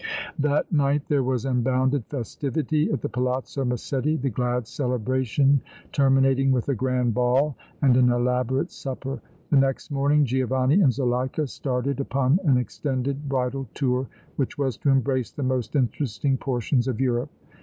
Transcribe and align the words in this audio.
That 0.39 0.71
night 0.71 1.03
there 1.09 1.21
was 1.21 1.45
unbounded 1.45 2.05
festivity 2.07 2.89
at 2.91 3.01
the 3.03 3.07
Palazzo 3.07 3.63
Massetti, 3.63 4.15
the 4.15 4.31
glad 4.31 4.65
celebration 4.65 5.61
terminating 5.91 6.51
with 6.51 6.67
a 6.69 6.73
grand 6.73 7.13
ball 7.13 7.55
and 7.83 7.95
an 7.95 8.09
elaborate 8.11 8.71
supper. 8.71 9.21
The 9.51 9.57
next 9.57 9.91
morning 9.91 10.25
Giovanni 10.25 10.81
and 10.81 10.91
Zuleika 10.91 11.45
started 11.45 11.99
upon 11.99 12.39
an 12.45 12.57
extended 12.57 13.29
bridal 13.29 13.69
tour 13.75 14.07
which 14.37 14.57
was 14.57 14.75
to 14.77 14.89
embrace 14.89 15.29
the 15.29 15.43
most 15.43 15.75
interesting 15.75 16.35
portions 16.35 16.87
of 16.87 16.99
Europe. 16.99 17.29